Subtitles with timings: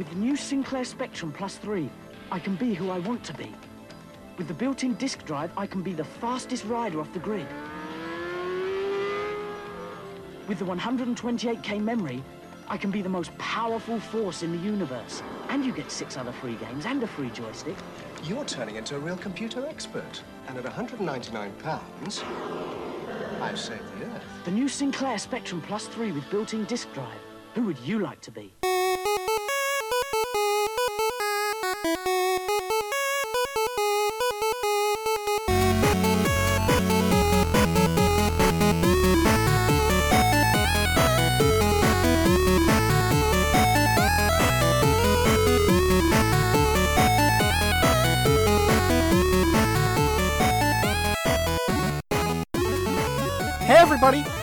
[0.00, 1.90] With the new Sinclair Spectrum Plus 3,
[2.32, 3.52] I can be who I want to be.
[4.38, 7.46] With the built-in disk drive, I can be the fastest rider off the grid.
[10.48, 12.24] With the 128k memory,
[12.66, 15.22] I can be the most powerful force in the universe.
[15.50, 17.76] And you get six other free games and a free joystick.
[18.24, 20.22] You're turning into a real computer expert.
[20.48, 22.24] And at 199 pounds,
[23.42, 24.24] I've saved the Earth.
[24.46, 27.20] The new Sinclair Spectrum Plus 3 with built-in disk drive.
[27.54, 28.50] Who would you like to be?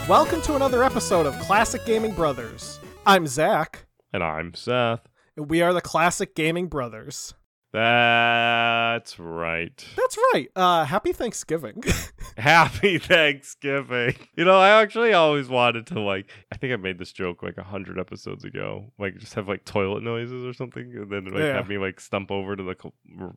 [0.08, 2.80] Welcome to another episode of Classic Gaming Brothers.
[3.06, 5.02] I'm Zach, And I'm Seth.
[5.36, 7.34] and we are the Classic Gaming Brothers.
[7.78, 9.86] That's right.
[9.96, 10.50] That's right.
[10.56, 11.84] Uh, happy Thanksgiving.
[12.38, 14.16] Happy Thanksgiving.
[14.36, 17.58] You know, I actually always wanted to like I think I made this joke like
[17.58, 18.92] a hundred episodes ago.
[19.00, 21.54] Like just have like toilet noises or something and then like Yeah.
[21.54, 22.76] have me like stump over to the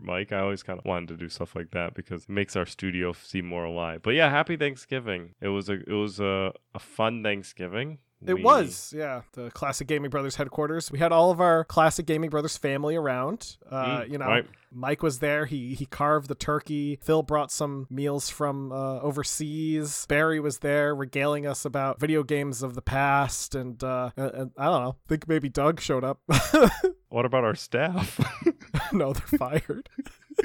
[0.01, 0.33] mic.
[0.33, 3.13] I always kind of wanted to do stuff like that because it makes our studio
[3.13, 4.03] seem more alive.
[4.03, 5.35] But yeah, happy Thanksgiving.
[5.41, 7.99] It was a it was a, a fun Thanksgiving.
[8.27, 10.91] It We- was, yeah, the Classic Gaming Brothers headquarters.
[10.93, 13.57] We had all of our Classic Gaming Brothers family around.
[13.71, 14.47] Uh, Mm, you know, right.
[14.73, 15.47] Mike was there.
[15.47, 16.99] He he carved the turkey.
[17.03, 20.07] Phil brought some meals from uh, overseas.
[20.07, 23.55] Barry was there, regaling us about video games of the past.
[23.55, 24.97] And, uh, and, I don't know.
[25.05, 26.21] I think maybe Doug showed up.
[27.13, 28.21] What about our staff?
[28.93, 29.89] no, they're fired.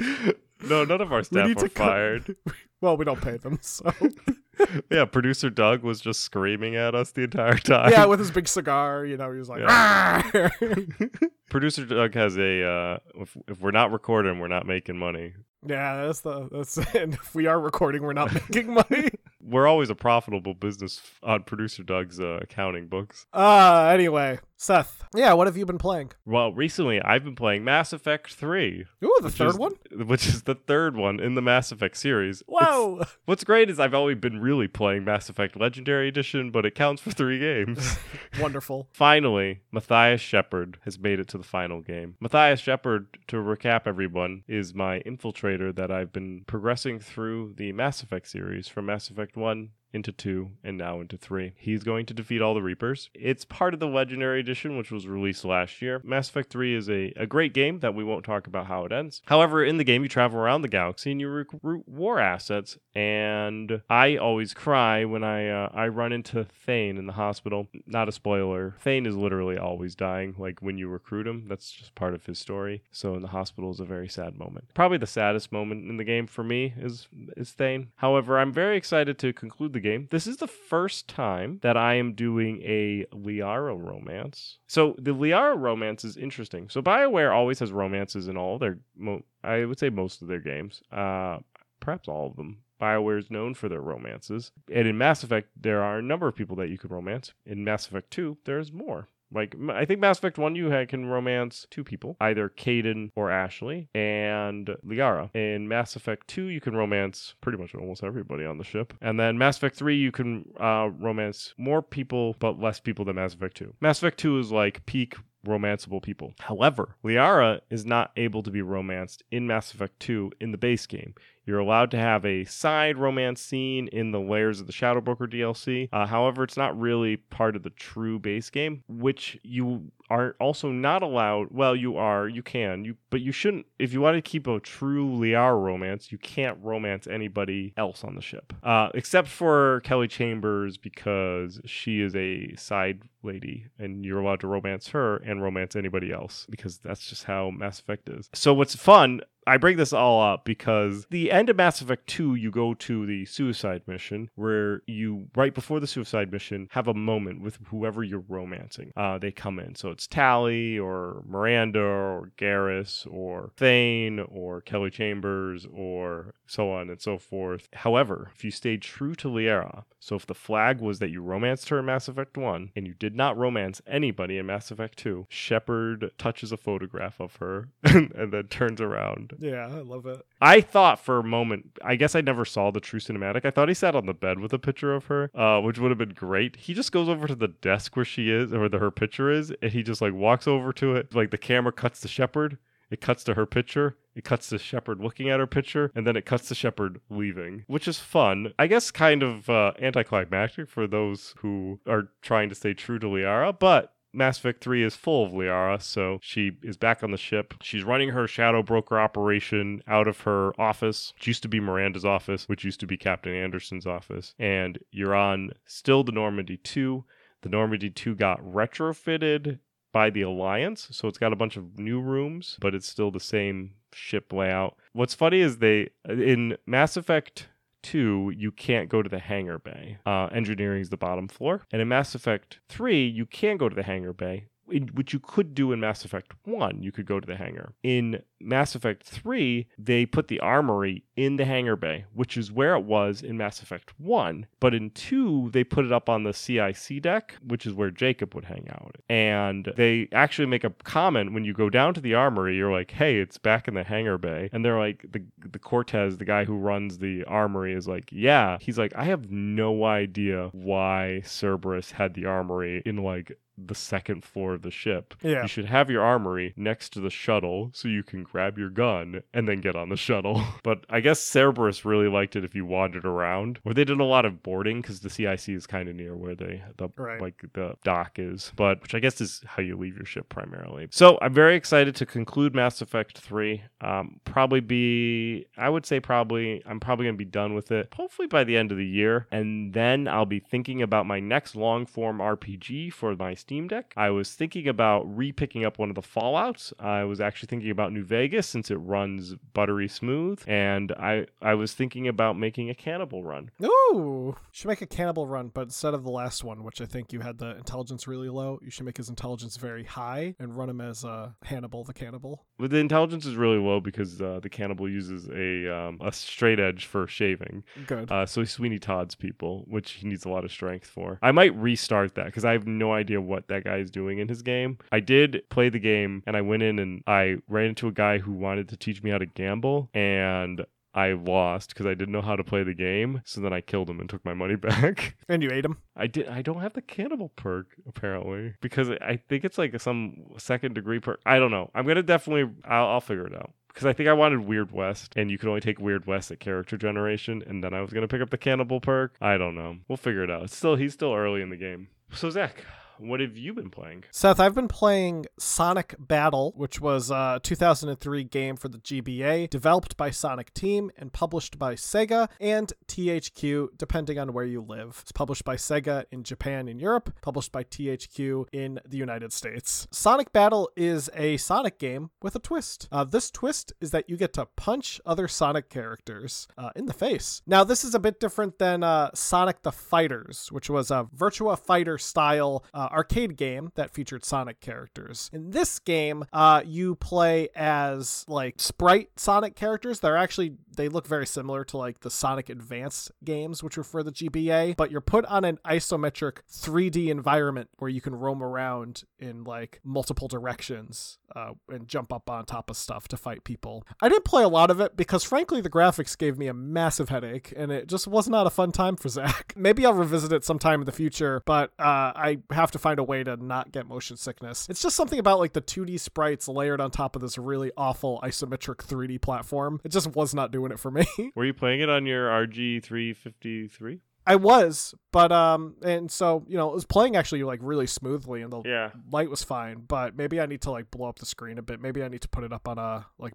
[0.68, 2.36] no, none of our staff need were to cut- fired.
[2.80, 3.90] Well, we don't pay them, so
[4.90, 7.90] yeah, producer Doug was just screaming at us the entire time.
[7.90, 10.48] yeah, with his big cigar, you know, he was like, Yeah.
[11.50, 15.34] Producer Doug has a uh if, if we're not recording, we're not making money.
[15.66, 16.76] yeah, that's the that's.
[16.94, 19.10] And if we are recording, we're not making money.
[19.40, 23.26] We're always a profitable business on producer Doug's uh, accounting books.
[23.32, 26.12] Uh anyway, Seth, yeah, what have you been playing?
[26.24, 28.86] Well, recently I've been playing Mass Effect 3.
[29.04, 29.74] Ooh, the third is- one.
[30.06, 32.40] Which is the third one in the Mass Effect series.
[32.40, 33.02] It's- Whoa!
[33.26, 37.02] what's great is I've only been really playing Mass Effect Legendary Edition, but it counts
[37.02, 37.98] for three games.
[38.40, 38.88] Wonderful.
[38.92, 42.16] Finally, Matthias Shepard has made it to the final game.
[42.18, 48.02] Matthias Shepard, to recap everyone, is my infiltrator that I've been progressing through the Mass
[48.02, 51.54] Effect series from Mass Effect 1 into 2 and now into 3.
[51.56, 53.10] He's going to defeat all the Reapers.
[53.14, 56.00] It's part of the Legendary Edition, which was released last year.
[56.04, 58.92] Mass Effect 3 is a, a great game that we won't talk about how it
[58.92, 59.22] ends.
[59.26, 62.78] However, in the game, you travel around the galaxy and you recruit war assets.
[62.94, 67.68] And I always cry when I uh, I run into Thane in the hospital.
[67.86, 68.74] Not a spoiler.
[68.80, 70.34] Thane is literally always dying.
[70.38, 72.82] Like when you recruit him, that's just part of his story.
[72.90, 74.68] So in the hospital is a very sad moment.
[74.72, 77.88] Probably the saddest moment in the game for me is is Thane.
[77.96, 80.08] However, I'm very excited to conclude the game.
[80.10, 84.58] This is the first time that I am doing a Liara romance.
[84.66, 86.68] So the Liara romance is interesting.
[86.68, 90.40] So BioWare always has romances in all their mo- I would say most of their
[90.40, 90.82] games.
[90.92, 91.38] Uh
[91.80, 92.58] perhaps all of them.
[92.80, 94.50] BioWare is known for their romances.
[94.72, 97.32] And in Mass Effect, there are a number of people that you can romance.
[97.46, 99.08] In Mass Effect 2, there's more.
[99.32, 103.30] Like, I think Mass Effect 1, you ha- can romance two people, either Kaidan or
[103.30, 105.34] Ashley, and Liara.
[105.34, 108.94] In Mass Effect 2, you can romance pretty much almost everybody on the ship.
[109.00, 113.16] And then Mass Effect 3, you can uh, romance more people, but less people than
[113.16, 113.74] Mass Effect 2.
[113.80, 115.16] Mass Effect 2 is like peak
[115.46, 116.34] romanceable people.
[116.40, 120.86] However, Liara is not able to be romanced in Mass Effect 2 in the base
[120.86, 121.14] game.
[121.46, 125.26] You're allowed to have a side romance scene in the Lair of the Shadow Broker
[125.26, 125.88] DLC.
[125.92, 130.70] Uh, however, it's not really part of the true base game, which you are also
[130.70, 131.48] not allowed.
[131.50, 133.66] Well, you are, you can, you, but you shouldn't.
[133.78, 138.14] If you want to keep a true Liara romance, you can't romance anybody else on
[138.16, 144.20] the ship, uh, except for Kelly Chambers because she is a side lady, and you're
[144.20, 148.28] allowed to romance her and romance anybody else because that's just how Mass Effect is.
[148.32, 152.34] So what's fun I bring this all up because the end of Mass Effect 2,
[152.34, 156.94] you go to the suicide mission where you, right before the suicide mission, have a
[156.94, 158.92] moment with whoever you're romancing.
[158.96, 159.76] Uh, they come in.
[159.76, 166.90] So it's Tali or Miranda or Garrus or Thane or Kelly Chambers or so on
[166.90, 167.68] and so forth.
[167.72, 171.68] However, if you stayed true to Liara, so if the flag was that you romanced
[171.68, 175.26] her in Mass Effect 1 and you did not romance anybody in Mass Effect 2,
[175.28, 180.24] Shepard touches a photograph of her and then turns around Yeah, I love it.
[180.40, 183.44] I thought for a moment, I guess I never saw the true cinematic.
[183.44, 185.90] I thought he sat on the bed with a picture of her, uh, which would
[185.90, 186.56] have been great.
[186.56, 189.30] He just goes over to the desk where she is, or where the, her picture
[189.30, 191.14] is, and he just like walks over to it.
[191.14, 192.58] Like the camera cuts to Shepard,
[192.90, 196.16] it cuts to her picture, it cuts to Shepard looking at her picture, and then
[196.16, 198.52] it cuts to Shepard leaving, which is fun.
[198.58, 203.06] I guess kind of uh, anticlimactic for those who are trying to stay true to
[203.06, 207.18] Liara, but Mass Effect 3 is full of Liara, so she is back on the
[207.18, 207.54] ship.
[207.60, 212.04] She's running her shadow broker operation out of her office, which used to be Miranda's
[212.04, 214.34] office, which used to be Captain Anderson's office.
[214.38, 217.04] And you're on still the Normandy 2.
[217.42, 219.58] The Normandy 2 got retrofitted
[219.92, 223.20] by the Alliance, so it's got a bunch of new rooms, but it's still the
[223.20, 224.76] same ship layout.
[224.92, 227.48] What's funny is they in Mass Effect
[227.86, 229.98] 2, you can't go to the hangar bay.
[230.04, 231.62] Uh, engineering is the bottom floor.
[231.70, 235.20] And in Mass Effect 3, you can go to the hangar bay, in, which you
[235.20, 236.82] could do in Mass Effect 1.
[236.82, 237.72] You could go to the hangar.
[237.82, 242.74] In Mass Effect 3, they put the armory in the hangar bay, which is where
[242.74, 244.46] it was in Mass Effect 1.
[244.60, 248.34] But in 2, they put it up on the CIC deck, which is where Jacob
[248.34, 248.96] would hang out.
[249.08, 252.90] And they actually make a comment when you go down to the armory, you're like,
[252.90, 254.50] hey, it's back in the hangar bay.
[254.52, 258.58] And they're like, the, the Cortez, the guy who runs the armory, is like, yeah.
[258.60, 264.24] He's like, I have no idea why Cerberus had the armory in like the second
[264.24, 265.14] floor of the ship.
[265.22, 265.42] Yeah.
[265.42, 269.22] You should have your armory next to the shuttle so you can grab your gun
[269.32, 270.42] and then get on the shuttle.
[270.62, 273.60] But I guess Cerberus really liked it if you wandered around.
[273.64, 276.34] Or they did a lot of boarding because the CIC is kind of near where
[276.34, 277.20] they the Right.
[277.20, 278.52] like the dock is.
[278.56, 280.88] But which I guess is how you leave your ship primarily.
[280.90, 283.62] So I'm very excited to conclude Mass Effect 3.
[283.80, 288.26] Um, probably be I would say probably I'm probably gonna be done with it hopefully
[288.28, 289.26] by the end of the year.
[289.30, 293.94] And then I'll be thinking about my next long form RPG for my Steam Deck.
[293.96, 296.72] I was thinking about re-picking up one of the Fallouts.
[296.80, 301.54] I was actually thinking about New Vegas since it runs buttery smooth, and I I
[301.54, 303.52] was thinking about making a Cannibal run.
[303.62, 307.12] Ooh, should make a cannibal run, but instead of the last one, which I think
[307.12, 310.68] you had the intelligence really low, you should make his intelligence very high and run
[310.68, 312.44] him as uh, Hannibal the cannibal.
[312.58, 316.58] But the intelligence is really low because uh, the cannibal uses a um, a straight
[316.58, 317.62] edge for shaving.
[317.86, 318.10] Good.
[318.10, 321.20] Uh, so Sweeney Todd's people, which he needs a lot of strength for.
[321.22, 324.28] I might restart that because I have no idea what that guy is doing in
[324.28, 324.78] his game.
[324.92, 328.18] I did play the game and I went in and I ran into a guy
[328.18, 332.22] who wanted to teach me how to gamble and I lost because I didn't know
[332.22, 333.20] how to play the game.
[333.26, 335.16] So then I killed him and took my money back.
[335.28, 335.76] and you ate him.
[335.94, 336.26] I did.
[336.28, 340.98] I don't have the cannibal perk apparently because I think it's like some second degree
[340.98, 341.20] perk.
[341.26, 341.70] I don't know.
[341.74, 342.50] I'm gonna definitely.
[342.64, 345.50] I'll, I'll figure it out because I think I wanted Weird West, and you could
[345.50, 348.38] only take Weird West at character generation, and then I was gonna pick up the
[348.38, 349.16] cannibal perk.
[349.20, 349.76] I don't know.
[349.88, 350.44] We'll figure it out.
[350.44, 351.88] It's still he's still early in the game.
[352.12, 352.64] So Zach,
[352.98, 354.04] what have you been playing?
[354.10, 359.96] Seth, I've been playing Sonic Battle, which was a 2003 game for the GBA, developed
[359.96, 364.98] by Sonic Team and published by Sega and THQ, depending on where you live.
[365.02, 369.86] It's published by Sega in Japan and Europe, published by THQ in the United States.
[369.90, 372.88] Sonic Battle is a Sonic game with a twist.
[372.90, 376.92] Uh, this twist is that you get to punch other Sonic characters uh, in the
[376.92, 377.42] face.
[377.46, 381.58] Now, this is a bit different than uh, Sonic the Fighters, which was a Virtua
[381.58, 385.30] Fighter style uh, arcade game that featured Sonic characters.
[385.32, 390.00] In this game, uh, you play as like sprite Sonic characters.
[390.00, 394.02] They're actually they look very similar to like the Sonic Advance games, which were for
[394.02, 399.04] the GBA, but you're put on an isometric 3D environment where you can roam around
[399.18, 403.86] in like multiple directions uh, and jump up on top of stuff to fight people.
[404.00, 407.08] I didn't play a lot of it because frankly the graphics gave me a massive
[407.08, 409.52] headache and it just was not a fun time for Zach.
[409.56, 413.02] Maybe I'll revisit it sometime in the future, but uh, I have to find a
[413.04, 414.66] way to not get motion sickness.
[414.68, 418.20] It's just something about like the 2D sprites layered on top of this really awful
[418.22, 419.80] isometric 3D platform.
[419.84, 421.04] It just was not doing it for me.
[421.34, 424.00] Were you playing it on your RG 353?
[424.28, 428.42] I was, but um, and so you know, it was playing actually like really smoothly,
[428.42, 428.90] and the Yeah.
[429.12, 429.84] light was fine.
[429.86, 431.80] But maybe I need to like blow up the screen a bit.
[431.80, 433.34] Maybe I need to put it up on a like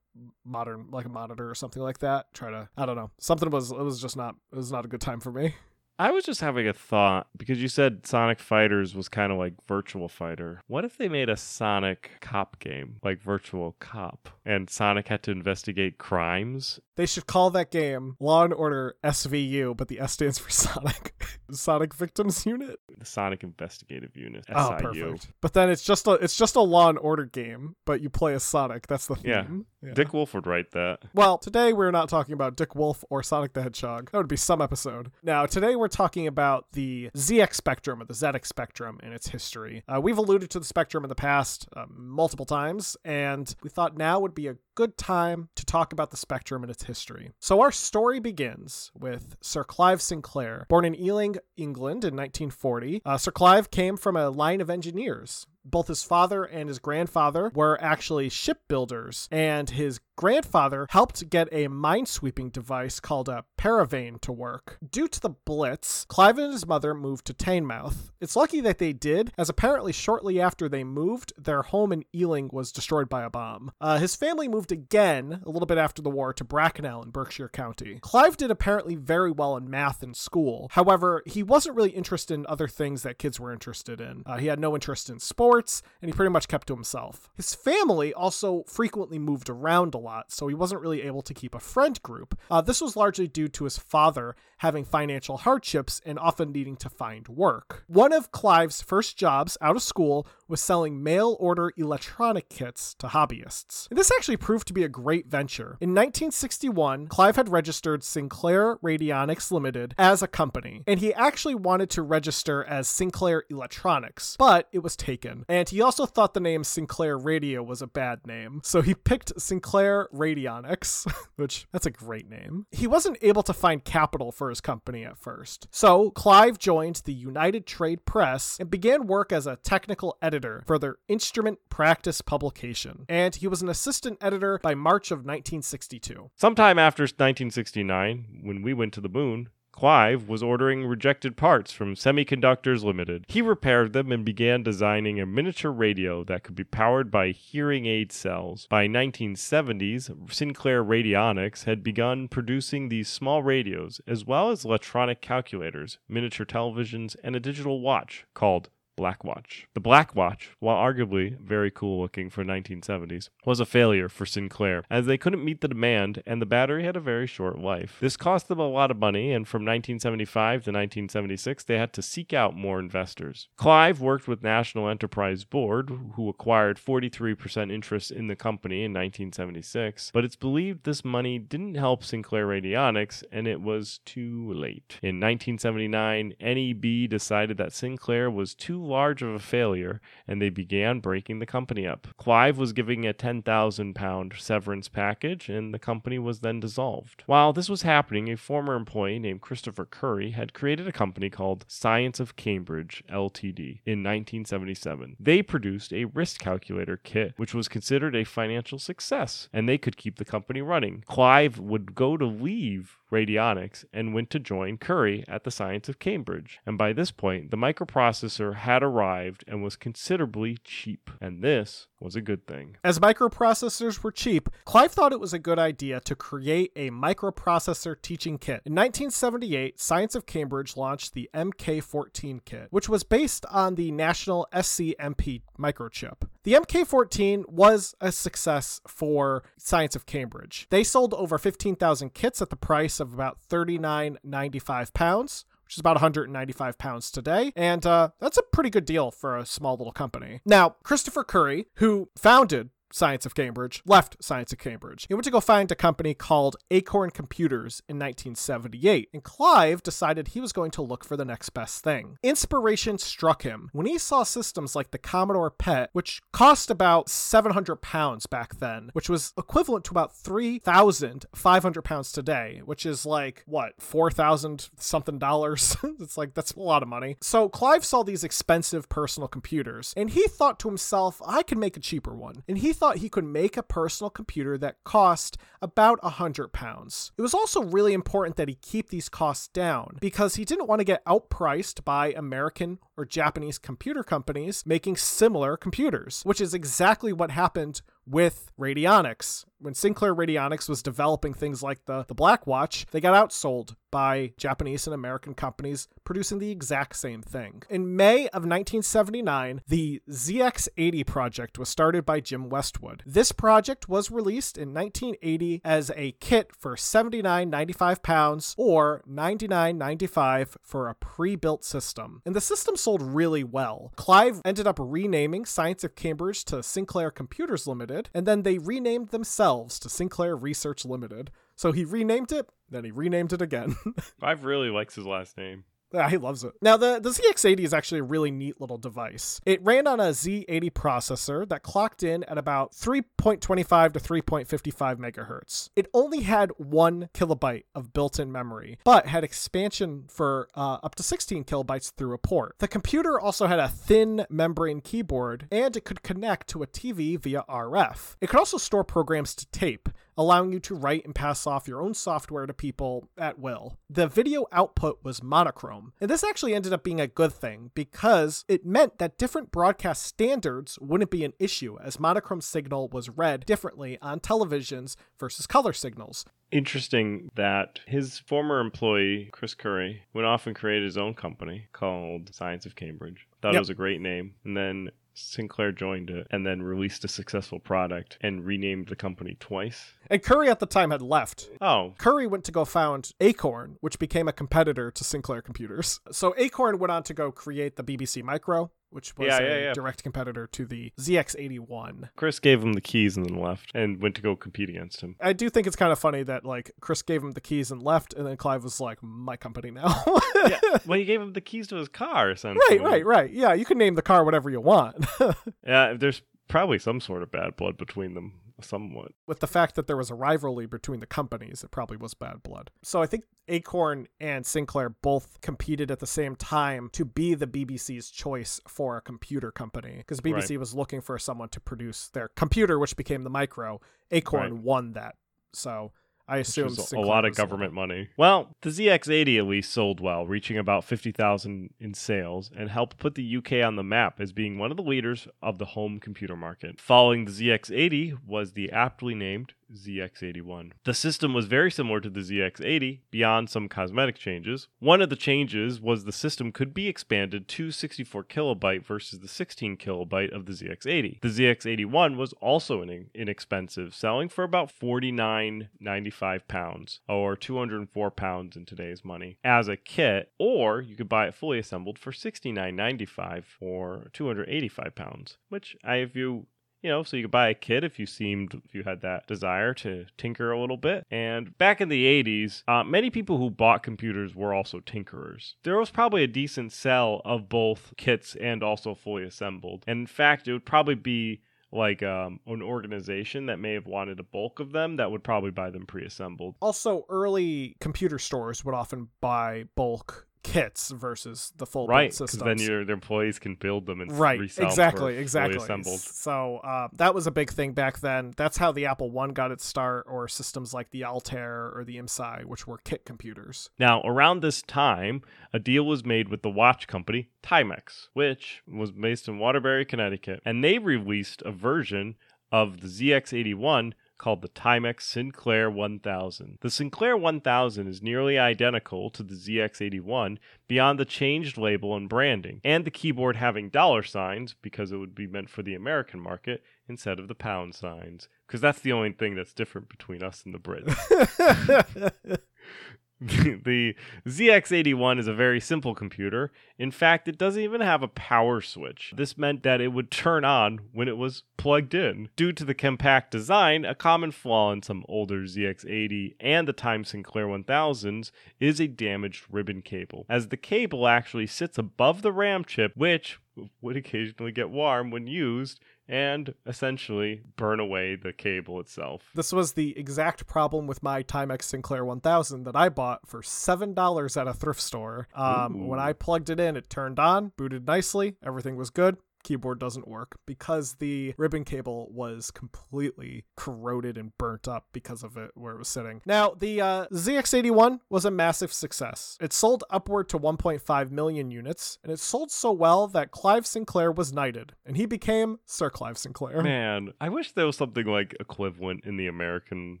[0.44, 2.32] modern like a monitor or something like that.
[2.34, 3.10] Try to I don't know.
[3.18, 5.54] Something was it was just not it was not a good time for me.
[5.98, 9.54] I was just having a thought because you said Sonic Fighters was kind of like
[9.66, 10.60] Virtua Fighter.
[10.66, 15.30] What if they made a Sonic cop game, like Virtua Cop, and Sonic had to
[15.30, 16.80] investigate crimes?
[16.96, 21.14] They should call that game Law and Order SVU, but the S stands for Sonic
[21.50, 22.78] Sonic Victims Unit.
[22.98, 25.28] The Sonic Investigative Unit, Oh, perfect.
[25.40, 28.34] But then it's just a it's just a Law and Order game, but you play
[28.34, 28.86] as Sonic.
[28.86, 29.30] That's the theme.
[29.30, 29.46] Yeah.
[29.94, 31.00] Dick Wolf would write that.
[31.14, 34.10] Well, today we're not talking about Dick Wolf or Sonic the Hedgehog.
[34.10, 35.10] That would be some episode.
[35.22, 39.82] Now, today we're talking about the ZX Spectrum or the ZX Spectrum and its history.
[39.88, 43.96] Uh, we've alluded to the Spectrum in the past uh, multiple times, and we thought
[43.96, 47.32] now would be a good time to talk about the Spectrum and its history.
[47.40, 50.66] So, our story begins with Sir Clive Sinclair.
[50.68, 55.46] Born in Ealing, England in 1940, uh, Sir Clive came from a line of engineers
[55.70, 61.68] both his father and his grandfather were actually shipbuilders, and his grandfather helped get a
[61.68, 64.78] minesweeping device called a paravane to work.
[64.90, 68.10] Due to the Blitz, Clive and his mother moved to Teignmouth.
[68.20, 72.48] It's lucky that they did, as apparently shortly after they moved, their home in Ealing
[72.52, 73.72] was destroyed by a bomb.
[73.80, 77.50] Uh, his family moved again, a little bit after the war, to Bracknell in Berkshire
[77.50, 77.98] County.
[78.00, 80.68] Clive did apparently very well in math in school.
[80.72, 84.22] However, he wasn't really interested in other things that kids were interested in.
[84.24, 85.55] Uh, he had no interest in sports,
[86.00, 87.30] and he pretty much kept to himself.
[87.34, 91.54] His family also frequently moved around a lot, so he wasn't really able to keep
[91.54, 92.38] a friend group.
[92.50, 96.88] Uh, this was largely due to his father having financial hardships and often needing to
[96.88, 97.84] find work.
[97.86, 103.08] One of Clive's first jobs out of school was selling mail order electronic kits to
[103.08, 103.88] hobbyists.
[103.90, 105.76] And this actually proved to be a great venture.
[105.80, 111.90] In 1961, Clive had registered Sinclair Radionics Limited as a company, and he actually wanted
[111.90, 115.44] to register as Sinclair Electronics, but it was taken.
[115.48, 119.40] And he also thought the name Sinclair Radio was a bad name, so he picked
[119.40, 122.66] Sinclair Radionics, which that's a great name.
[122.70, 125.68] He wasn't able to find capital for his company at first.
[125.70, 130.35] So Clive joined the United Trade Press and began work as a technical editor
[130.66, 133.04] for their instrument practice publication.
[133.08, 136.30] And he was an assistant editor by March of 1962.
[136.36, 141.94] Sometime after 1969, when we went to the moon, Clive was ordering rejected parts from
[141.94, 143.26] Semiconductors Limited.
[143.28, 147.84] He repaired them and began designing a miniature radio that could be powered by hearing
[147.84, 148.66] aid cells.
[148.70, 155.98] By 1970s, Sinclair Radionics had begun producing these small radios as well as electronic calculators,
[156.08, 159.68] miniature televisions, and a digital watch called Black Watch.
[159.74, 164.84] The Black Watch, while arguably very cool looking for 1970s, was a failure for Sinclair
[164.90, 167.98] as they couldn't meet the demand and the battery had a very short life.
[168.00, 172.02] This cost them a lot of money and from 1975 to 1976 they had to
[172.02, 173.48] seek out more investors.
[173.56, 180.10] Clive worked with National Enterprise Board who acquired 43% interest in the company in 1976,
[180.14, 184.98] but it's believed this money didn't help Sinclair Radionics and it was too late.
[185.02, 191.00] In 1979, NEB decided that Sinclair was too large of a failure, and they began
[191.00, 192.08] breaking the company up.
[192.16, 197.22] Clive was giving a 10,000 pound severance package, and the company was then dissolved.
[197.26, 201.64] While this was happening, a former employee named Christopher Curry had created a company called
[201.68, 203.80] Science of Cambridge Ltd.
[203.84, 205.16] in 1977.
[205.18, 209.96] They produced a wrist calculator kit, which was considered a financial success, and they could
[209.96, 211.04] keep the company running.
[211.06, 215.98] Clive would go to leave radionics and went to join Curry at the Science of
[215.98, 216.60] Cambridge.
[216.66, 221.10] And by this point, the microprocessor had arrived and was considerably cheap.
[221.20, 222.76] And this was a good thing.
[222.84, 228.00] As microprocessors were cheap, Clive thought it was a good idea to create a microprocessor
[228.00, 228.62] teaching kit.
[228.64, 234.46] In 1978, Science of Cambridge launched the MK14 kit, which was based on the national
[234.52, 236.28] SCMP microchip.
[236.44, 240.66] The MK14 was a success for Science of Cambridge.
[240.70, 245.96] They sold over 15,000 kits at the price of about 39.95 pounds which is about
[245.96, 247.52] 195 pounds today.
[247.56, 250.40] And uh, that's a pretty good deal for a small little company.
[250.46, 255.06] Now, Christopher Curry, who founded Science of Cambridge, left Science of Cambridge.
[255.08, 260.28] He went to go find a company called Acorn Computers in 1978, and Clive decided
[260.28, 262.18] he was going to look for the next best thing.
[262.22, 267.76] Inspiration struck him when he saw systems like the Commodore PET, which cost about 700
[267.76, 273.74] pounds back then, which was equivalent to about 3,500 pounds today, which is like, what,
[273.78, 275.76] 4,000 something dollars?
[276.00, 277.16] it's like, that's a lot of money.
[277.20, 281.76] So Clive saw these expensive personal computers, and he thought to himself, I can make
[281.76, 282.42] a cheaper one.
[282.48, 287.12] And he thought he could make a personal computer that cost about a hundred pounds.
[287.18, 290.80] It was also really important that he keep these costs down because he didn't want
[290.80, 297.12] to get outpriced by American or Japanese computer companies making similar computers, which is exactly
[297.12, 299.44] what happened with radionics.
[299.58, 304.34] When Sinclair Radionics was developing things like the, the Black Watch, they got outsold by
[304.36, 307.62] Japanese and American companies producing the exact same thing.
[307.70, 313.02] In May of 1979, the ZX80 project was started by Jim Westwood.
[313.06, 320.88] This project was released in 1980 as a kit for 79.95 pounds or 99.95 for
[320.88, 322.20] a pre-built system.
[322.26, 323.92] And the system sold really well.
[323.96, 329.08] Clive ended up renaming Science of Cambridge to Sinclair Computers Limited, and then they renamed
[329.08, 331.32] themselves to Sinclair Research Limited.
[331.56, 333.74] So he renamed it, then he renamed it again.
[334.20, 335.64] Clive really likes his last name.
[336.10, 336.52] He loves it.
[336.62, 339.40] Now, the, the ZX80 is actually a really neat little device.
[339.44, 345.70] It ran on a Z80 processor that clocked in at about 3.25 to 3.55 megahertz.
[345.74, 350.94] It only had one kilobyte of built in memory, but had expansion for uh, up
[350.96, 352.54] to 16 kilobytes through a port.
[352.58, 357.18] The computer also had a thin membrane keyboard, and it could connect to a TV
[357.18, 358.16] via RF.
[358.20, 361.82] It could also store programs to tape, allowing you to write and pass off your
[361.82, 363.76] own software to people at will.
[363.90, 368.44] The video output was monochrome, and this actually ended up being a good thing because
[368.48, 373.44] it meant that different broadcast standards wouldn't be an issue, as monochrome signal was read
[373.46, 376.24] differently on televisions versus color signals.
[376.52, 382.32] Interesting that his former employee, Chris Curry, went off and created his own company called
[382.34, 383.26] Science of Cambridge.
[383.42, 383.56] Thought Yep.
[383.56, 384.34] it was a great name.
[384.44, 389.36] And then Sinclair joined it and then released a successful product and renamed the company
[389.40, 389.94] twice.
[390.10, 391.48] And Curry at the time had left.
[391.60, 396.00] Oh, Curry went to go found Acorn, which became a competitor to Sinclair Computers.
[396.12, 399.58] So Acorn went on to go create the BBC Micro, which was Yeah, a yeah,
[399.66, 399.72] yeah.
[399.74, 402.10] direct competitor to the ZX81.
[402.16, 405.16] Chris gave him the keys and then left and went to go compete against him.
[405.20, 407.82] I do think it's kind of funny that like Chris gave him the keys and
[407.82, 410.02] left, and then Clive was like, "My company now."
[410.48, 410.60] yeah.
[410.86, 412.78] Well, he gave him the keys to his car, essentially.
[412.78, 413.30] right, right, right.
[413.30, 415.04] Yeah, you can name the car whatever you want.
[415.66, 419.12] Yeah, there's probably some sort of bad blood between them, somewhat.
[419.26, 422.42] With the fact that there was a rivalry between the companies, it probably was bad
[422.42, 422.70] blood.
[422.82, 427.46] So I think Acorn and Sinclair both competed at the same time to be the
[427.46, 432.28] BBC's choice for a computer company because BBC was looking for someone to produce their
[432.28, 433.80] computer, which became the Micro.
[434.10, 434.62] Acorn Right.
[434.62, 435.16] won that.
[435.52, 435.92] So
[436.28, 438.08] I assume a lot of government money.
[438.16, 443.14] Well, the ZX80 at least sold well, reaching about 50,000 in sales, and helped put
[443.14, 446.36] the UK on the map as being one of the leaders of the home computer
[446.36, 446.80] market.
[446.80, 450.72] Following the ZX80 was the aptly named ZX81.
[450.84, 454.68] The system was very similar to the ZX80, beyond some cosmetic changes.
[454.78, 459.28] One of the changes was the system could be expanded to 64 kilobyte versus the
[459.28, 461.20] 16 kilobyte of the ZX80.
[461.20, 468.64] The ZX81 was also in- inexpensive, selling for about 49.95 pounds, or 204 pounds in
[468.64, 474.10] today's money, as a kit, or you could buy it fully assembled for 69.95 or
[474.12, 476.46] 285 pounds, which I view
[476.82, 479.26] you know, so you could buy a kit if you seemed if you had that
[479.26, 481.06] desire to tinker a little bit.
[481.10, 485.54] And back in the 80s, uh, many people who bought computers were also tinkerers.
[485.62, 489.84] There was probably a decent sell of both kits and also fully assembled.
[489.86, 494.20] And in fact, it would probably be like um, an organization that may have wanted
[494.20, 496.54] a bulk of them that would probably buy them pre-assembled.
[496.60, 502.58] Also, early computer stores would often buy bulk kits versus the full Right, because then
[502.58, 505.56] your employees can build them and right exactly exactly.
[505.56, 506.00] assembled.
[506.00, 508.32] so uh, that was a big thing back then.
[508.36, 511.96] That's how the apple one got its start or systems like the altair or the
[511.96, 513.70] IMSAI which were kit computers.
[513.78, 518.92] Now, around this time, a deal was made with the watch company Timex, which was
[518.92, 522.14] based in Waterbury, Connecticut, and they released a version
[522.52, 526.58] of the ZX81 called the Timex Sinclair 1000.
[526.60, 532.60] The Sinclair 1000 is nearly identical to the ZX81 beyond the changed label and branding,
[532.64, 536.62] and the keyboard having dollar signs because it would be meant for the American market
[536.88, 540.54] instead of the pound signs, because that's the only thing that's different between us and
[540.54, 542.12] the Brits.
[543.20, 543.94] the
[544.26, 546.52] ZX81 is a very simple computer.
[546.78, 549.14] In fact, it doesn't even have a power switch.
[549.16, 552.28] This meant that it would turn on when it was plugged in.
[552.36, 557.06] Due to the compact design, a common flaw in some older ZX80 and the Timex
[557.08, 562.64] Sinclair 1000s is a damaged ribbon cable, as the cable actually sits above the RAM
[562.64, 563.38] chip, which
[563.80, 569.30] would occasionally get warm when used and essentially burn away the cable itself.
[569.34, 574.40] this was the exact problem with my timex sinclair 1000 that i bought for $7
[574.40, 575.28] at a thrift store.
[575.34, 579.78] Um, when i plugged it in it turned on booted nicely everything was good keyboard
[579.78, 585.52] doesn't work because the ribbon cable was completely corroded and burnt up because of it
[585.54, 586.20] where it was sitting.
[586.26, 589.38] Now, the uh, ZX81 was a massive success.
[589.40, 594.10] It sold upward to 1.5 million units, and it sold so well that Clive Sinclair
[594.10, 596.62] was knighted, and he became Sir Clive Sinclair.
[596.66, 600.00] Man, I wish there was something like equivalent in the American.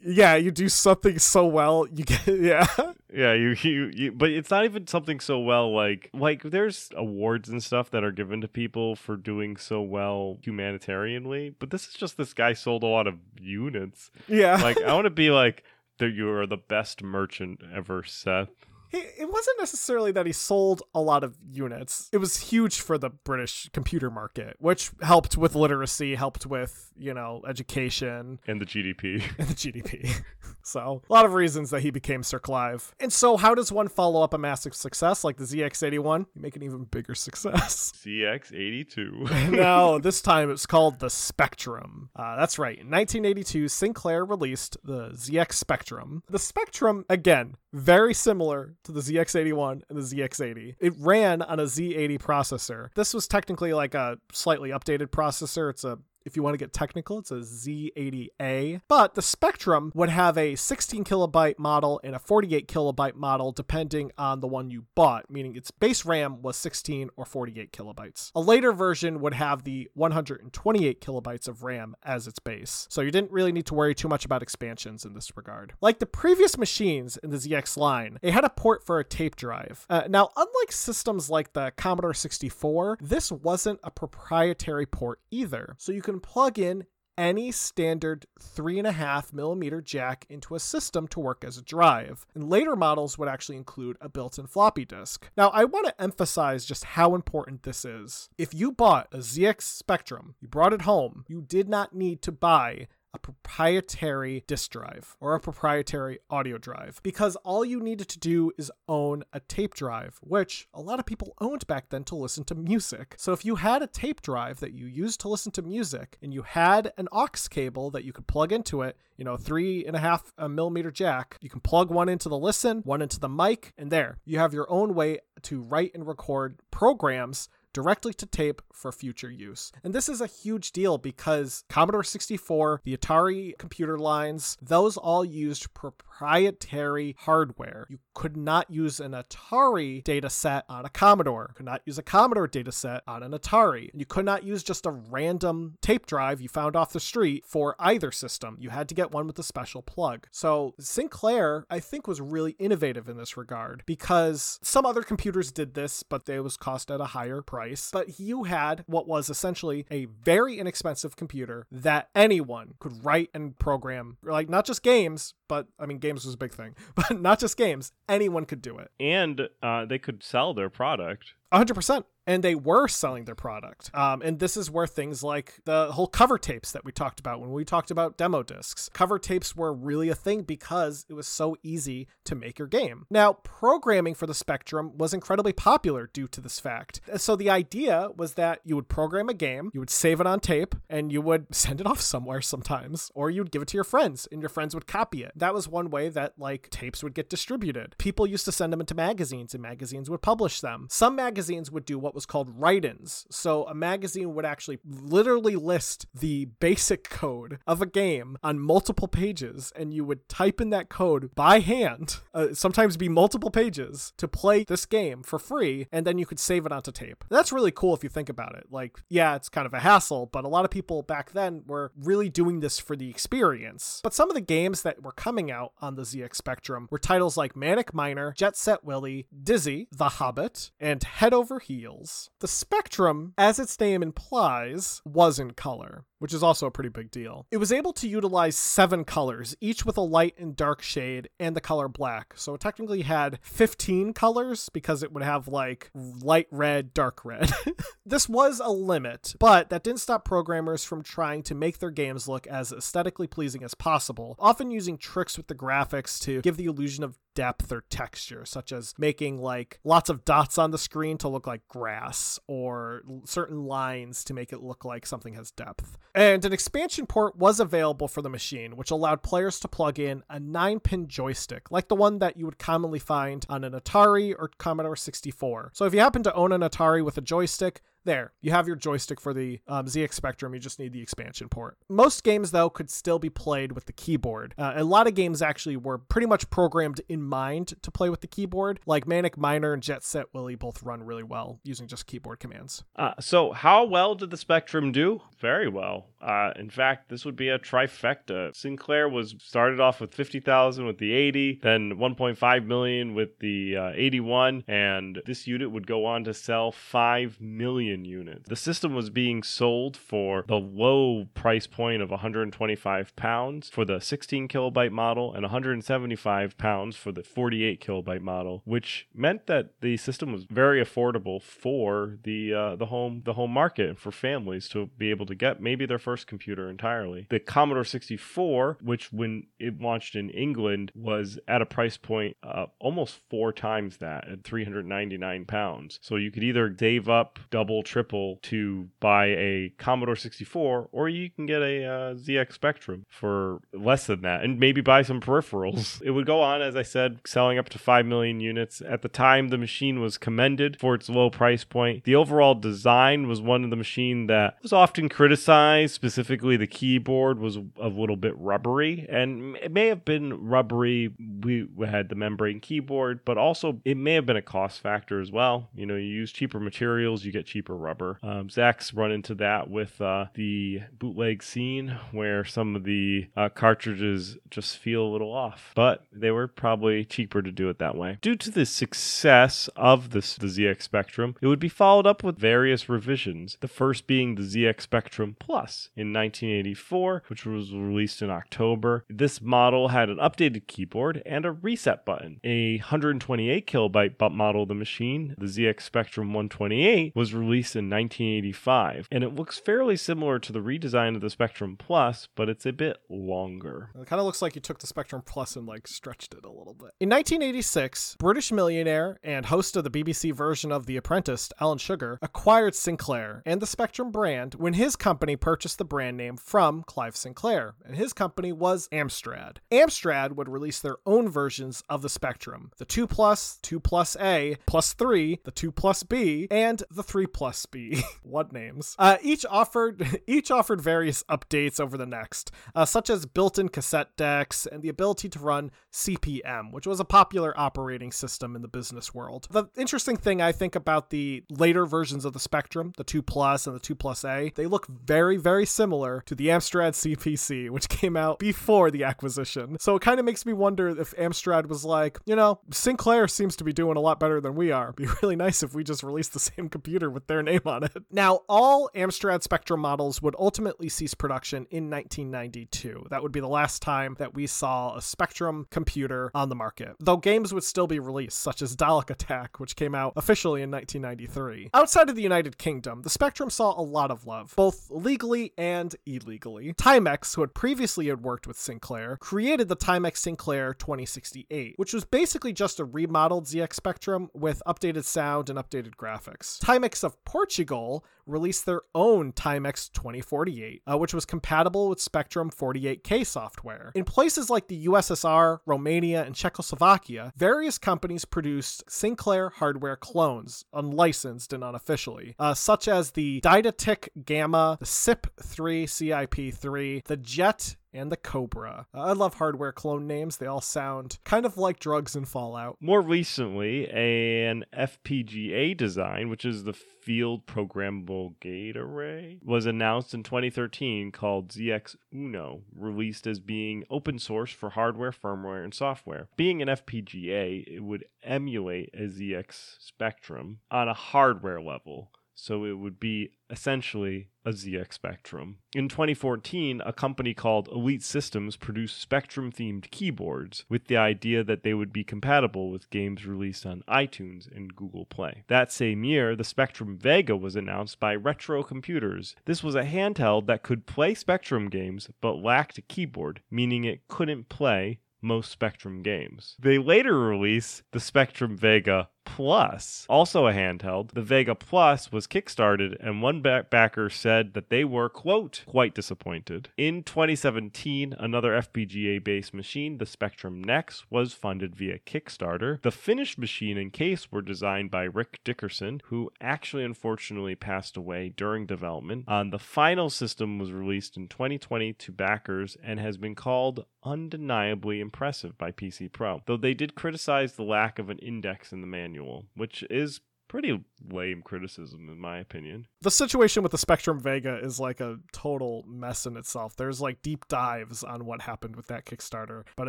[0.00, 2.66] Yeah, you do something so well, you get yeah.
[3.12, 7.48] Yeah, you, you, you but it's not even something so well like like there's awards
[7.48, 11.94] and stuff that are given to people for doing so well humanitarianly, but this is
[11.94, 14.12] just this guy sold a lot of units.
[14.28, 14.54] Yeah.
[14.62, 15.64] Like I want to be like
[15.98, 18.50] that you are the best merchant ever, Seth.
[18.92, 22.08] It wasn't necessarily that he sold a lot of units.
[22.12, 27.12] It was huge for the British computer market, which helped with literacy, helped with, you
[27.14, 29.22] know, education And the GDP.
[29.38, 30.22] and the GDP.
[30.62, 32.94] so, a lot of reasons that he became Sir Clive.
[33.00, 36.26] And so, how does one follow up a massive success like the ZX81?
[36.34, 37.92] You make an even bigger success.
[38.04, 39.50] ZX82.
[39.50, 42.10] no, this time it's called the Spectrum.
[42.14, 42.78] Uh, that's right.
[42.78, 46.22] In 1982, Sinclair released the ZX Spectrum.
[46.28, 50.76] The Spectrum, again, very similar to the ZX81 and the ZX80.
[50.80, 52.88] It ran on a Z80 processor.
[52.94, 55.70] This was technically like a slightly updated processor.
[55.70, 58.80] It's a if you want to get technical, it's a Z80A.
[58.88, 64.10] But the Spectrum would have a 16 kilobyte model and a 48 kilobyte model, depending
[64.18, 68.32] on the one you bought, meaning its base RAM was 16 or 48 kilobytes.
[68.34, 73.12] A later version would have the 128 kilobytes of RAM as its base, so you
[73.12, 75.74] didn't really need to worry too much about expansions in this regard.
[75.80, 79.36] Like the previous machines in the ZX line, it had a port for a tape
[79.36, 79.86] drive.
[79.88, 85.92] Uh, now, unlike systems like the Commodore 64, this wasn't a proprietary port either, so
[85.92, 86.86] you can plug in
[87.18, 92.26] any standard 3.5 millimeter jack into a system to work as a drive.
[92.34, 95.30] And later models would actually include a built in floppy disk.
[95.36, 98.28] Now, I want to emphasize just how important this is.
[98.36, 102.32] If you bought a ZX Spectrum, you brought it home, you did not need to
[102.32, 108.18] buy a proprietary disk drive or a proprietary audio drive because all you needed to
[108.18, 112.14] do is own a tape drive, which a lot of people owned back then to
[112.14, 113.14] listen to music.
[113.18, 116.32] So if you had a tape drive that you used to listen to music and
[116.32, 119.96] you had an aux cable that you could plug into it, you know, three and
[119.96, 123.72] a half millimeter jack, you can plug one into the listen, one into the mic,
[123.78, 128.62] and there you have your own way to write and record programs directly to tape
[128.72, 129.70] for future use.
[129.84, 135.26] And this is a huge deal because Commodore 64, the Atari computer lines, those all
[135.26, 137.86] used proprietary hardware.
[137.90, 141.98] You could not use an Atari data set on a Commodore, you could not use
[141.98, 143.90] a Commodore data set on an Atari.
[143.92, 147.76] You could not use just a random tape drive you found off the street for
[147.78, 148.56] either system.
[148.58, 150.28] You had to get one with a special plug.
[150.30, 155.74] So Sinclair, I think, was really innovative in this regard because some other computers did
[155.74, 157.65] this, but they was cost at a higher price.
[157.92, 163.58] But you had what was essentially a very inexpensive computer that anyone could write and
[163.58, 167.38] program, like not just games, but I mean, games was a big thing, but not
[167.38, 167.92] just games.
[168.08, 168.90] Anyone could do it.
[169.00, 171.34] and uh, they could sell their product.
[171.52, 172.04] 100%.
[172.26, 173.90] And they were selling their product.
[173.94, 177.40] Um, and this is where things like the whole cover tapes that we talked about
[177.40, 181.26] when we talked about demo discs, cover tapes were really a thing because it was
[181.26, 183.06] so easy to make your game.
[183.10, 187.00] Now, programming for the Spectrum was incredibly popular due to this fact.
[187.16, 190.40] So the idea was that you would program a game, you would save it on
[190.40, 193.84] tape, and you would send it off somewhere sometimes, or you'd give it to your
[193.84, 195.32] friends, and your friends would copy it.
[195.36, 197.94] That was one way that like tapes would get distributed.
[197.98, 200.88] People used to send them into magazines, and magazines would publish them.
[200.90, 203.26] Some magazines would do what was called write-ins.
[203.30, 209.06] So a magazine would actually literally list the basic code of a game on multiple
[209.06, 214.12] pages, and you would type in that code by hand, uh, sometimes be multiple pages,
[214.16, 217.24] to play this game for free, and then you could save it onto tape.
[217.30, 218.66] That's really cool if you think about it.
[218.70, 221.92] Like, yeah, it's kind of a hassle, but a lot of people back then were
[221.96, 224.00] really doing this for the experience.
[224.02, 227.36] But some of the games that were coming out on the ZX Spectrum were titles
[227.36, 232.05] like Manic Miner, Jet Set Willy, Dizzy, The Hobbit, and Head Over Heels.
[232.40, 237.10] The Spectrum, as its name implies, was in color which is also a pretty big
[237.10, 237.46] deal.
[237.50, 241.54] It was able to utilize seven colors, each with a light and dark shade and
[241.54, 242.34] the color black.
[242.36, 247.52] So it technically had 15 colors because it would have like light red, dark red.
[248.06, 252.28] this was a limit, but that didn't stop programmers from trying to make their games
[252.28, 256.66] look as aesthetically pleasing as possible, often using tricks with the graphics to give the
[256.66, 261.18] illusion of depth or texture, such as making like lots of dots on the screen
[261.18, 265.98] to look like grass or certain lines to make it look like something has depth.
[266.14, 270.24] And an expansion port was available for the machine, which allowed players to plug in
[270.30, 274.34] a 9 pin joystick, like the one that you would commonly find on an Atari
[274.36, 275.72] or Commodore 64.
[275.74, 278.76] So if you happen to own an Atari with a joystick, there, you have your
[278.76, 280.54] joystick for the um, ZX Spectrum.
[280.54, 281.76] You just need the expansion port.
[281.88, 284.54] Most games, though, could still be played with the keyboard.
[284.56, 288.22] Uh, a lot of games actually were pretty much programmed in mind to play with
[288.22, 292.06] the keyboard, like Manic Miner and Jet Set Willy both run really well using just
[292.06, 292.84] keyboard commands.
[292.96, 295.20] Uh, so, how well did the Spectrum do?
[295.38, 296.06] Very well.
[296.20, 298.54] Uh, in fact, this would be a trifecta.
[298.56, 303.92] Sinclair was started off with 50,000 with the 80, then 1.5 million with the uh,
[303.94, 308.48] 81, and this unit would go on to sell 5 million million units.
[308.48, 314.00] The system was being sold for the low price point of 125 pounds for the
[314.00, 319.96] 16 kilobyte model and 175 pounds for the 48 kilobyte model, which meant that the
[319.96, 324.86] system was very affordable for the uh, the home the home market for families to
[324.98, 327.26] be able to get maybe their first computer entirely.
[327.30, 332.66] The Commodore 64, which when it launched in England was at a price point uh,
[332.78, 335.98] almost four times that at 399 pounds.
[336.02, 341.30] So you could either save up double, triple to buy a Commodore 64, or you
[341.30, 346.02] can get a uh, ZX Spectrum for less than that and maybe buy some peripherals.
[346.04, 348.82] it would go on, as I said, selling up to 5 million units.
[348.82, 352.04] At the time, the machine was commended for its low price point.
[352.04, 355.94] The overall design was one of the machine that was often criticized.
[355.94, 361.12] Specifically, the keyboard was a little bit rubbery, and it may have been rubbery.
[361.42, 365.30] We had the membrane keyboard, but also it may have been a cost factor as
[365.30, 365.68] well.
[365.74, 368.18] You know, you use cheaper materials, you get cheaper rubber.
[368.22, 373.48] Um, Zach's run into that with uh, the bootleg scene where some of the uh,
[373.48, 377.96] cartridges just feel a little off, but they were probably cheaper to do it that
[377.96, 378.18] way.
[378.20, 382.38] Due to the success of this, the ZX Spectrum, it would be followed up with
[382.38, 383.56] various revisions.
[383.60, 389.04] The first being the ZX Spectrum Plus in 1984, which was released in October.
[389.08, 392.40] This model had an updated keyboard and a reset button.
[392.44, 399.08] A 128 kilobyte model of the machine, the ZX Spectrum 128, was released in 1985,
[399.10, 402.72] and it looks fairly similar to the redesign of the Spectrum Plus, but it's a
[402.72, 403.90] bit longer.
[403.98, 406.50] It kind of looks like you took the Spectrum Plus and like stretched it a
[406.50, 406.92] little bit.
[407.00, 412.18] In 1986, British millionaire and host of the BBC version of The Apprentice, Alan Sugar,
[412.20, 417.16] acquired Sinclair and the Spectrum brand when his company purchased the brand name from Clive
[417.16, 419.58] Sinclair, and his company was Amstrad.
[419.70, 424.56] Amstrad would release their own versions of the Spectrum the 2 Plus, 2 Plus A,
[424.66, 428.02] Plus 3, the 2 Plus B, and the 3 Plus B.
[428.22, 428.96] what names?
[428.98, 434.16] Uh, each offered each offered various updates over the next, uh, such as built-in cassette
[434.16, 438.68] decks and the ability to run CP/M, which was a popular operating system in the
[438.68, 439.46] business world.
[439.50, 443.66] The interesting thing I think about the later versions of the Spectrum, the 2 Plus
[443.66, 447.88] and the 2 Plus A, they look very, very similar to the Amstrad CPC, which
[447.88, 449.76] came out before the acquisition.
[449.80, 453.56] So it kind of makes me wonder if Amstrad was like, you know, Sinclair seems
[453.56, 454.84] to be doing a lot better than we are.
[454.84, 457.84] It'd be really nice if we just released the same computer with their name on
[457.84, 457.92] it.
[458.10, 463.06] Now, all Amstrad Spectrum models would ultimately cease production in 1992.
[463.10, 466.96] That would be the last time that we saw a Spectrum computer on the market,
[466.98, 470.70] though games would still be released, such as Dalek Attack, which came out officially in
[470.70, 471.70] 1993.
[471.74, 475.94] Outside of the United Kingdom, the Spectrum saw a lot of love, both legally and
[476.06, 476.72] illegally.
[476.72, 482.04] Timex, who had previously had worked with Sinclair, created the Timex Sinclair 2068, which was
[482.04, 486.58] basically just a remodeled ZX Spectrum with updated sound and updated graphics.
[486.58, 493.26] Timex of Portugal released their own Timex 2048, uh, which was compatible with Spectrum 48K
[493.26, 493.92] software.
[493.94, 501.52] In places like the USSR, Romania, and Czechoslovakia, various companies produced Sinclair hardware clones, unlicensed
[501.52, 508.16] and unofficially, uh, such as the Didaktik Gama, the SIP3 CIP3, the Jet and the
[508.16, 508.86] Cobra.
[508.94, 510.36] Uh, I love hardware clone names.
[510.36, 512.76] They all sound kind of like drugs in Fallout.
[512.80, 520.22] More recently, an FPGA design, which is the Field Programmable Gate Array, was announced in
[520.22, 526.28] 2013 called ZX Uno, released as being open source for hardware, firmware, and software.
[526.36, 532.78] Being an FPGA, it would emulate a ZX Spectrum on a hardware level so it
[532.78, 535.56] would be essentially a ZX Spectrum.
[535.74, 541.64] In 2014, a company called Elite Systems produced Spectrum themed keyboards with the idea that
[541.64, 545.44] they would be compatible with games released on iTunes and Google Play.
[545.48, 549.34] That same year, the Spectrum Vega was announced by Retro Computers.
[549.46, 554.06] This was a handheld that could play Spectrum games but lacked a keyboard, meaning it
[554.06, 556.56] couldn't play most Spectrum games.
[556.60, 561.10] They later released the Spectrum Vega Plus, also a handheld.
[561.12, 565.94] The Vega Plus was kickstarted, and one back- backer said that they were, quote, quite
[565.94, 566.70] disappointed.
[566.78, 572.80] In 2017, another FPGA based machine, the Spectrum Next, was funded via Kickstarter.
[572.80, 578.32] The finished machine and case were designed by Rick Dickinson, who actually unfortunately passed away
[578.34, 579.24] during development.
[579.28, 585.00] Um, the final system was released in 2020 to backers and has been called undeniably
[585.00, 588.86] impressive by PC Pro, though they did criticize the lack of an index in the
[588.86, 589.15] manual,
[589.54, 592.86] which is Pretty lame criticism, in my opinion.
[593.02, 596.76] The situation with the Spectrum Vega is like a total mess in itself.
[596.76, 599.88] There's like deep dives on what happened with that Kickstarter, but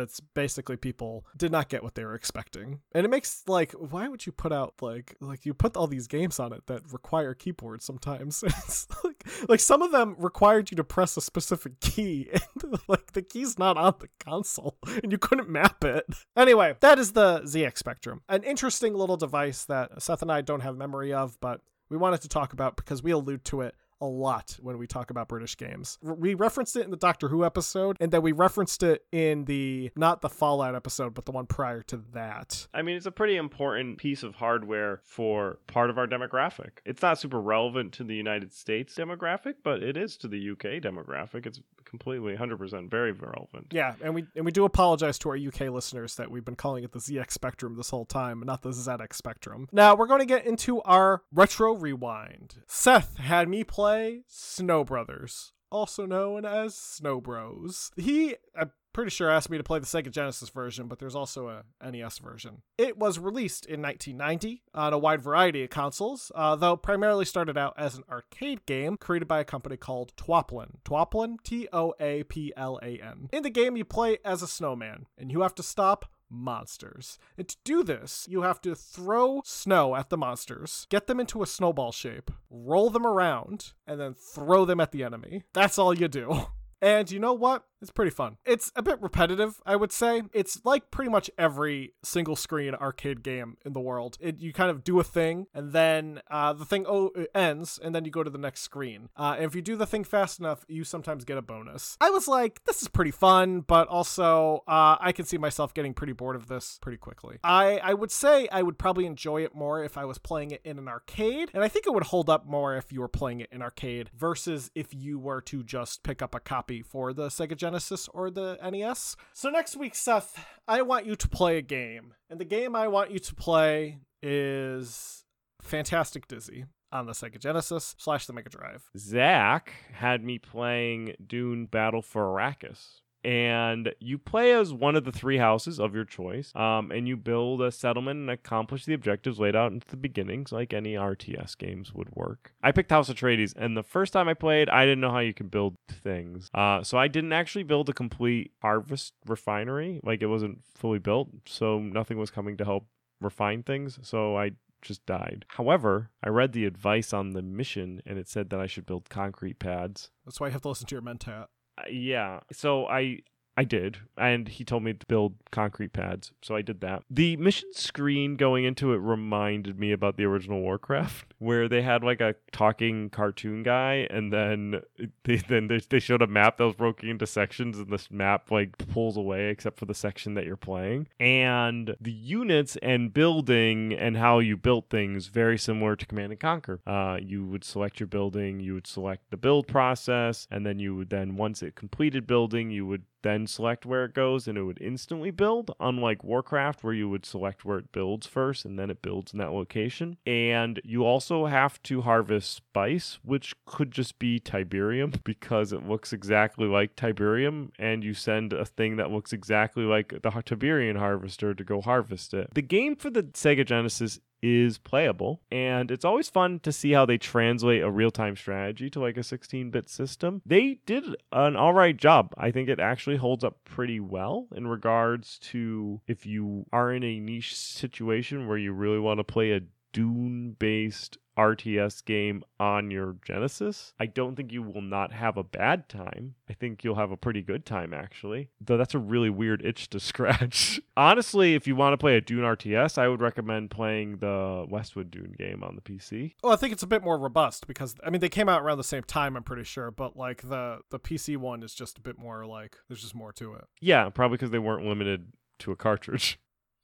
[0.00, 2.80] it's basically people did not get what they were expecting.
[2.90, 6.08] And it makes like why would you put out like like you put all these
[6.08, 8.42] games on it that require keyboards sometimes.
[8.46, 9.17] it's like
[9.48, 13.58] like some of them required you to press a specific key and like the key's
[13.58, 16.06] not on the console and you couldn't map it.
[16.36, 18.22] Anyway, that is the ZX Spectrum.
[18.28, 22.20] An interesting little device that Seth and I don't have memory of, but we wanted
[22.22, 25.56] to talk about because we allude to it a lot when we talk about British
[25.56, 25.98] games.
[26.02, 29.90] We referenced it in the Doctor Who episode, and then we referenced it in the
[29.96, 32.68] not the Fallout episode, but the one prior to that.
[32.72, 36.78] I mean, it's a pretty important piece of hardware for part of our demographic.
[36.84, 40.82] It's not super relevant to the United States demographic, but it is to the UK
[40.82, 41.46] demographic.
[41.46, 43.68] It's completely 100% very relevant.
[43.72, 46.84] Yeah, and we and we do apologize to our UK listeners that we've been calling
[46.84, 49.68] it the ZX Spectrum this whole time, not the ZX Spectrum.
[49.72, 52.56] Now, we're going to get into our retro rewind.
[52.66, 53.87] Seth had me play
[54.26, 57.90] Snow Brothers, also known as Snow Bros.
[57.96, 61.48] He I'm pretty sure asked me to play the Sega Genesis version, but there's also
[61.48, 62.62] a NES version.
[62.76, 67.56] It was released in 1990 on a wide variety of consoles, uh, though primarily started
[67.56, 70.80] out as an arcade game created by a company called Toaplan.
[70.84, 73.28] Toaplan, T O A P L A N.
[73.32, 77.18] In the game, you play as a snowman, and you have to stop monsters.
[77.36, 81.42] And to do this, you have to throw snow at the monsters, get them into
[81.42, 85.44] a snowball shape, roll them around, and then throw them at the enemy.
[85.52, 86.46] That's all you do.
[86.80, 87.64] And you know what?
[87.80, 88.38] It's pretty fun.
[88.44, 90.22] It's a bit repetitive, I would say.
[90.32, 94.18] It's like pretty much every single screen arcade game in the world.
[94.20, 97.78] It, you kind of do a thing, and then uh, the thing oh, it ends,
[97.82, 99.08] and then you go to the next screen.
[99.16, 101.96] Uh, and if you do the thing fast enough, you sometimes get a bonus.
[102.00, 105.94] I was like, this is pretty fun, but also uh, I can see myself getting
[105.94, 107.38] pretty bored of this pretty quickly.
[107.44, 110.62] I, I would say I would probably enjoy it more if I was playing it
[110.64, 113.40] in an arcade, and I think it would hold up more if you were playing
[113.40, 117.28] it in arcade versus if you were to just pick up a copy for the
[117.28, 117.67] Sega Genesis
[118.14, 119.16] or the NES.
[119.32, 122.14] So next week, Seth, I want you to play a game.
[122.30, 125.24] And the game I want you to play is
[125.62, 128.90] Fantastic Dizzy on the Sega Genesis slash the Mega Drive.
[128.96, 133.00] Zach had me playing Dune Battle for Arrakis.
[133.28, 137.14] And you play as one of the three houses of your choice, um, and you
[137.14, 141.58] build a settlement and accomplish the objectives laid out at the beginnings, like any RTS
[141.58, 142.54] games would work.
[142.62, 145.34] I picked House Atreides, and the first time I played, I didn't know how you
[145.34, 150.00] could build things, uh, so I didn't actually build a complete harvest refinery.
[150.02, 152.86] Like it wasn't fully built, so nothing was coming to help
[153.20, 153.98] refine things.
[154.00, 155.44] So I just died.
[155.48, 159.10] However, I read the advice on the mission and it said that I should build
[159.10, 160.10] concrete pads.
[160.24, 161.48] That's why you have to listen to your mentat.
[161.78, 162.40] Uh, yeah.
[162.52, 163.20] So I
[163.58, 167.02] I did, and he told me to build concrete pads, so I did that.
[167.10, 172.04] The mission screen going into it reminded me about the original Warcraft, where they had
[172.04, 174.82] like a talking cartoon guy, and then
[175.24, 178.78] they then they, showed a map that was broken into sections, and this map like
[178.92, 184.16] pulls away except for the section that you're playing, and the units and building and
[184.16, 186.80] how you built things very similar to Command and Conquer.
[186.86, 190.94] Uh, you would select your building, you would select the build process, and then you
[190.94, 194.62] would then once it completed building, you would then select where it goes and it
[194.62, 198.90] would instantly build, unlike Warcraft, where you would select where it builds first and then
[198.90, 200.16] it builds in that location.
[200.26, 206.12] And you also have to harvest spice, which could just be Tiberium because it looks
[206.12, 211.54] exactly like Tiberium, and you send a thing that looks exactly like the Tiberian harvester
[211.54, 212.52] to go harvest it.
[212.54, 217.04] The game for the Sega Genesis is playable and it's always fun to see how
[217.04, 220.42] they translate a real-time strategy to like a 16-bit system.
[220.46, 222.34] They did an all right job.
[222.36, 227.02] I think it actually holds up pretty well in regards to if you are in
[227.02, 229.60] a niche situation where you really want to play a
[229.92, 235.44] dune based RTS game on your Genesis, I don't think you will not have a
[235.44, 236.34] bad time.
[236.50, 238.48] I think you'll have a pretty good time, actually.
[238.60, 240.80] Though that's a really weird itch to scratch.
[240.96, 245.10] Honestly, if you want to play a Dune RTS, I would recommend playing the Westwood
[245.10, 246.34] Dune game on the PC.
[246.42, 248.78] Well, I think it's a bit more robust because I mean they came out around
[248.78, 249.36] the same time.
[249.36, 252.76] I'm pretty sure, but like the the PC one is just a bit more like
[252.88, 253.64] there's just more to it.
[253.80, 256.38] Yeah, probably because they weren't limited to a cartridge.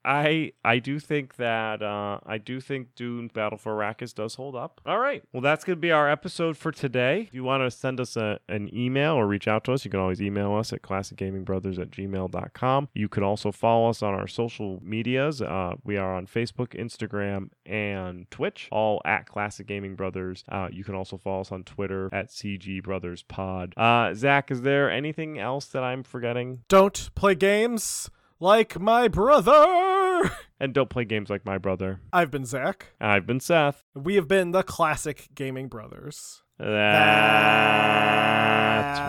[0.05, 4.55] I I do think that uh, I do think Dune Battle for Arrakis does hold
[4.55, 4.79] up.
[4.85, 7.21] All right, well that's gonna be our episode for today.
[7.21, 9.89] If you want to send us a, an email or reach out to us, you
[9.91, 12.89] can always email us at classicgamingbrothers at gmail.com.
[12.93, 15.41] You can also follow us on our social medias.
[15.41, 20.43] Uh, we are on Facebook, Instagram, and Twitch, all at Classic Gaming Brothers.
[20.47, 23.73] Uh, you can also follow us on Twitter at CG Brothers Pod.
[23.75, 26.61] Uh, Zach, is there anything else that I'm forgetting?
[26.67, 29.94] Don't play games like my brother.
[30.59, 32.01] and don't play games like my brother.
[32.11, 32.93] I've been Zach.
[32.99, 33.83] I've been Seth.
[33.93, 36.41] We have been the Classic Gaming Brothers.
[36.57, 36.71] That's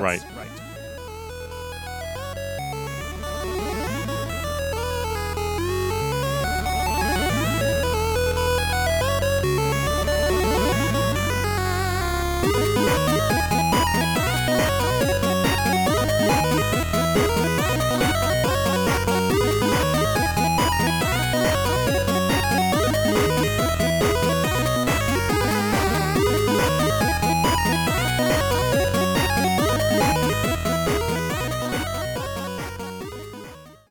[0.02, 0.22] right.
[0.36, 0.65] right.